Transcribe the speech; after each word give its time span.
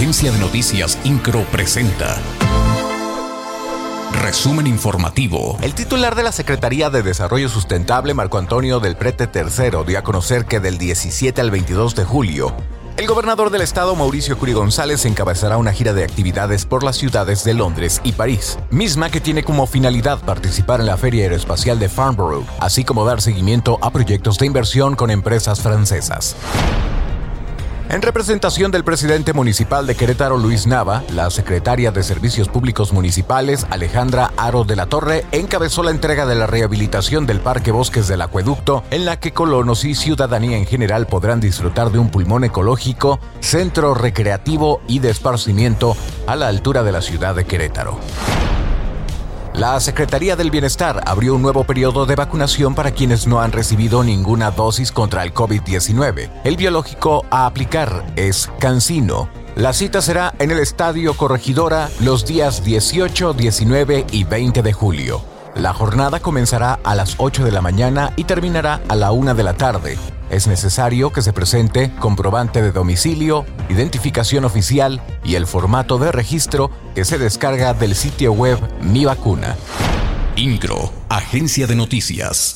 Agencia 0.00 0.32
de 0.32 0.38
Noticias 0.38 0.98
Incro 1.04 1.44
presenta. 1.52 2.16
Resumen 4.22 4.66
informativo. 4.66 5.58
El 5.60 5.74
titular 5.74 6.14
de 6.14 6.22
la 6.22 6.32
Secretaría 6.32 6.88
de 6.88 7.02
Desarrollo 7.02 7.50
Sustentable, 7.50 8.14
Marco 8.14 8.38
Antonio 8.38 8.80
del 8.80 8.96
Prete 8.96 9.28
III, 9.30 9.84
dio 9.86 9.98
a 9.98 10.02
conocer 10.02 10.46
que 10.46 10.58
del 10.58 10.78
17 10.78 11.38
al 11.42 11.50
22 11.50 11.94
de 11.96 12.04
julio, 12.04 12.54
el 12.96 13.06
gobernador 13.06 13.50
del 13.50 13.60
estado, 13.60 13.94
Mauricio 13.94 14.38
Curi 14.38 14.54
González, 14.54 15.04
encabezará 15.04 15.58
una 15.58 15.72
gira 15.72 15.92
de 15.92 16.04
actividades 16.04 16.64
por 16.64 16.82
las 16.82 16.96
ciudades 16.96 17.44
de 17.44 17.52
Londres 17.52 18.00
y 18.02 18.12
París, 18.12 18.58
misma 18.70 19.10
que 19.10 19.20
tiene 19.20 19.42
como 19.42 19.66
finalidad 19.66 20.18
participar 20.20 20.80
en 20.80 20.86
la 20.86 20.96
Feria 20.96 21.24
Aeroespacial 21.24 21.78
de 21.78 21.90
Farnborough, 21.90 22.46
así 22.58 22.84
como 22.84 23.04
dar 23.04 23.20
seguimiento 23.20 23.78
a 23.82 23.90
proyectos 23.90 24.38
de 24.38 24.46
inversión 24.46 24.96
con 24.96 25.10
empresas 25.10 25.60
francesas. 25.60 26.36
En 27.90 28.02
representación 28.02 28.70
del 28.70 28.84
presidente 28.84 29.32
municipal 29.32 29.84
de 29.84 29.96
Querétaro, 29.96 30.38
Luis 30.38 30.68
Nava, 30.68 31.02
la 31.12 31.28
secretaria 31.28 31.90
de 31.90 32.04
Servicios 32.04 32.48
Públicos 32.48 32.92
Municipales, 32.92 33.66
Alejandra 33.68 34.30
Aro 34.36 34.62
de 34.62 34.76
la 34.76 34.86
Torre, 34.86 35.26
encabezó 35.32 35.82
la 35.82 35.90
entrega 35.90 36.24
de 36.24 36.36
la 36.36 36.46
rehabilitación 36.46 37.26
del 37.26 37.40
Parque 37.40 37.72
Bosques 37.72 38.06
del 38.06 38.22
Acueducto, 38.22 38.84
en 38.92 39.06
la 39.06 39.18
que 39.18 39.32
colonos 39.32 39.84
y 39.84 39.96
ciudadanía 39.96 40.56
en 40.56 40.66
general 40.66 41.08
podrán 41.08 41.40
disfrutar 41.40 41.90
de 41.90 41.98
un 41.98 42.10
pulmón 42.12 42.44
ecológico, 42.44 43.18
centro 43.40 43.92
recreativo 43.94 44.80
y 44.86 45.00
de 45.00 45.10
esparcimiento 45.10 45.96
a 46.28 46.36
la 46.36 46.46
altura 46.46 46.84
de 46.84 46.92
la 46.92 47.02
ciudad 47.02 47.34
de 47.34 47.44
Querétaro. 47.44 47.98
La 49.60 49.78
Secretaría 49.78 50.36
del 50.36 50.50
Bienestar 50.50 51.02
abrió 51.04 51.34
un 51.34 51.42
nuevo 51.42 51.64
periodo 51.64 52.06
de 52.06 52.16
vacunación 52.16 52.74
para 52.74 52.92
quienes 52.92 53.26
no 53.26 53.42
han 53.42 53.52
recibido 53.52 54.02
ninguna 54.02 54.50
dosis 54.52 54.90
contra 54.90 55.22
el 55.22 55.34
COVID-19. 55.34 56.30
El 56.44 56.56
biológico 56.56 57.26
a 57.28 57.44
aplicar 57.44 58.06
es 58.16 58.50
Cancino. 58.58 59.28
La 59.56 59.74
cita 59.74 60.00
será 60.00 60.32
en 60.38 60.50
el 60.50 60.60
Estadio 60.60 61.12
Corregidora 61.12 61.90
los 62.00 62.24
días 62.24 62.64
18, 62.64 63.34
19 63.34 64.06
y 64.10 64.24
20 64.24 64.62
de 64.62 64.72
julio. 64.72 65.20
La 65.54 65.74
jornada 65.74 66.20
comenzará 66.20 66.80
a 66.82 66.94
las 66.94 67.16
8 67.18 67.44
de 67.44 67.52
la 67.52 67.60
mañana 67.60 68.14
y 68.16 68.24
terminará 68.24 68.80
a 68.88 68.96
la 68.96 69.12
1 69.12 69.34
de 69.34 69.42
la 69.42 69.52
tarde. 69.52 69.98
Es 70.30 70.46
necesario 70.46 71.12
que 71.12 71.20
se 71.20 71.34
presente 71.34 71.92
comprobante 71.98 72.62
de 72.62 72.72
domicilio, 72.72 73.44
identificación 73.70 74.44
oficial 74.44 75.00
y 75.24 75.36
el 75.36 75.46
formato 75.46 75.98
de 75.98 76.12
registro 76.12 76.70
que 76.94 77.04
se 77.04 77.18
descarga 77.18 77.72
del 77.74 77.94
sitio 77.94 78.32
web 78.32 78.58
Mi 78.82 79.04
Vacuna. 79.04 79.56
INCRO, 80.36 80.92
Agencia 81.08 81.66
de 81.66 81.76
Noticias. 81.76 82.48